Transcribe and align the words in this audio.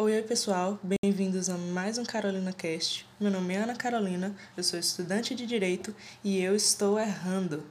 Oi, 0.00 0.14
oi 0.14 0.22
pessoal, 0.22 0.78
bem-vindos 0.80 1.50
a 1.50 1.58
mais 1.58 1.98
um 1.98 2.04
Carolina 2.04 2.52
Cast. 2.52 3.04
Meu 3.18 3.32
nome 3.32 3.54
é 3.54 3.56
Ana 3.56 3.74
Carolina, 3.74 4.32
eu 4.56 4.62
sou 4.62 4.78
estudante 4.78 5.34
de 5.34 5.44
Direito 5.44 5.92
e 6.22 6.40
eu 6.40 6.54
estou 6.54 7.00
errando. 7.00 7.64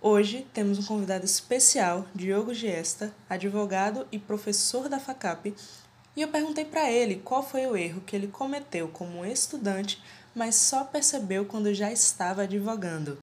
Hoje 0.00 0.44
temos 0.52 0.80
um 0.80 0.82
convidado 0.82 1.24
especial, 1.24 2.08
Diogo 2.12 2.52
Giesta, 2.52 3.14
advogado 3.30 4.04
e 4.10 4.18
professor 4.18 4.88
da 4.88 4.98
FACAP, 4.98 5.54
e 6.16 6.22
eu 6.22 6.26
perguntei 6.26 6.64
para 6.64 6.90
ele 6.90 7.22
qual 7.24 7.48
foi 7.48 7.64
o 7.68 7.76
erro 7.76 8.00
que 8.00 8.16
ele 8.16 8.26
cometeu 8.26 8.88
como 8.88 9.24
estudante, 9.24 10.02
mas 10.34 10.56
só 10.56 10.82
percebeu 10.82 11.44
quando 11.44 11.72
já 11.72 11.92
estava 11.92 12.42
advogando. 12.42 13.16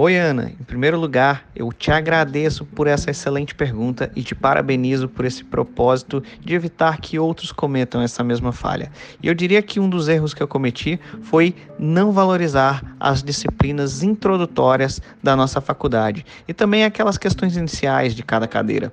Oi, 0.00 0.16
Ana. 0.16 0.52
Em 0.60 0.62
primeiro 0.62 0.96
lugar, 0.96 1.44
eu 1.56 1.72
te 1.72 1.90
agradeço 1.90 2.64
por 2.64 2.86
essa 2.86 3.10
excelente 3.10 3.52
pergunta 3.52 4.12
e 4.14 4.22
te 4.22 4.32
parabenizo 4.32 5.08
por 5.08 5.24
esse 5.24 5.42
propósito 5.42 6.22
de 6.38 6.54
evitar 6.54 7.00
que 7.00 7.18
outros 7.18 7.50
cometam 7.50 8.00
essa 8.00 8.22
mesma 8.22 8.52
falha. 8.52 8.92
E 9.20 9.26
eu 9.26 9.34
diria 9.34 9.60
que 9.60 9.80
um 9.80 9.90
dos 9.90 10.06
erros 10.06 10.32
que 10.32 10.40
eu 10.40 10.46
cometi 10.46 11.00
foi 11.22 11.52
não 11.80 12.12
valorizar 12.12 12.94
as 13.00 13.24
disciplinas 13.24 14.04
introdutórias 14.04 15.02
da 15.20 15.34
nossa 15.34 15.60
faculdade 15.60 16.24
e 16.46 16.54
também 16.54 16.84
aquelas 16.84 17.18
questões 17.18 17.56
iniciais 17.56 18.14
de 18.14 18.22
cada 18.22 18.46
cadeira. 18.46 18.92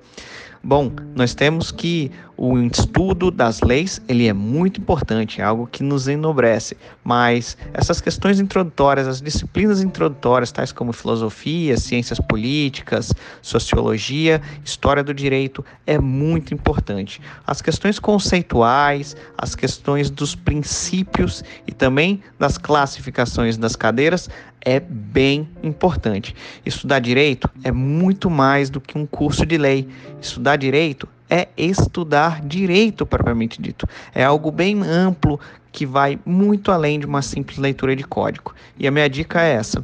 Bom, 0.67 0.91
nós 1.13 1.35
temos 1.35 1.71
que 1.71 2.11
o 2.35 2.57
estudo 2.57 3.29
das 3.29 3.61
leis, 3.61 4.01
ele 4.07 4.27
é 4.27 4.33
muito 4.33 4.81
importante, 4.81 5.39
é 5.39 5.43
algo 5.43 5.67
que 5.67 5.83
nos 5.83 6.07
enobrece, 6.07 6.75
mas 7.03 7.55
essas 7.71 8.01
questões 8.01 8.39
introdutórias, 8.39 9.07
as 9.07 9.21
disciplinas 9.21 9.83
introdutórias, 9.83 10.51
tais 10.51 10.71
como 10.71 10.91
filosofia, 10.95 11.77
ciências 11.77 12.19
políticas, 12.19 13.13
sociologia, 13.41 14.41
história 14.63 15.03
do 15.03 15.13
direito, 15.13 15.63
é 15.85 15.99
muito 15.99 16.53
importante. 16.53 17.21
As 17.45 17.61
questões 17.61 17.99
conceituais, 17.99 19.15
as 19.37 19.53
questões 19.53 20.09
dos 20.09 20.33
princípios 20.33 21.43
e 21.67 21.71
também 21.71 22.23
das 22.39 22.57
classificações 22.57 23.57
das 23.57 23.75
cadeiras 23.75 24.29
é 24.61 24.79
bem 24.79 25.47
importante. 25.61 26.35
Estudar 26.65 26.99
direito 26.99 27.49
é 27.63 27.71
muito 27.71 28.29
mais 28.29 28.69
do 28.69 28.81
que 28.81 28.97
um 28.97 29.05
curso 29.05 29.45
de 29.45 29.57
lei. 29.57 29.87
Estudar 30.19 30.55
direito 30.55 31.07
é 31.29 31.47
estudar 31.57 32.41
direito 32.41 33.05
propriamente 33.05 33.61
dito. 33.61 33.87
É 34.13 34.23
algo 34.23 34.51
bem 34.51 34.81
amplo 34.81 35.39
que 35.71 35.85
vai 35.85 36.19
muito 36.25 36.71
além 36.71 36.99
de 36.99 37.05
uma 37.05 37.21
simples 37.21 37.57
leitura 37.57 37.95
de 37.95 38.03
código. 38.03 38.53
E 38.77 38.87
a 38.87 38.91
minha 38.91 39.09
dica 39.09 39.41
é 39.41 39.53
essa: 39.53 39.83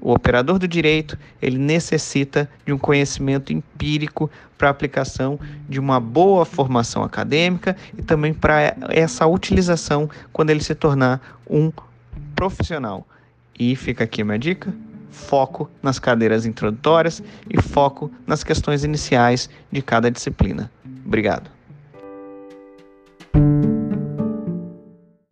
o 0.00 0.12
operador 0.12 0.58
do 0.58 0.66
direito 0.66 1.18
ele 1.40 1.58
necessita 1.58 2.48
de 2.64 2.72
um 2.72 2.78
conhecimento 2.78 3.52
empírico 3.52 4.30
para 4.56 4.68
a 4.68 4.70
aplicação 4.70 5.38
de 5.68 5.78
uma 5.78 6.00
boa 6.00 6.44
formação 6.44 7.02
acadêmica 7.02 7.76
e 7.96 8.02
também 8.02 8.32
para 8.32 8.76
essa 8.88 9.26
utilização 9.26 10.08
quando 10.32 10.50
ele 10.50 10.62
se 10.62 10.74
tornar 10.74 11.38
um 11.48 11.72
profissional. 12.34 13.06
E 13.58 13.76
fica 13.76 14.04
aqui 14.04 14.24
minha 14.24 14.38
dica: 14.38 14.72
foco 15.10 15.70
nas 15.82 15.98
cadeiras 15.98 16.46
introdutórias 16.46 17.22
e 17.48 17.60
foco 17.60 18.10
nas 18.26 18.42
questões 18.42 18.84
iniciais 18.84 19.50
de 19.70 19.82
cada 19.82 20.10
disciplina. 20.10 20.70
Obrigado. 21.04 21.59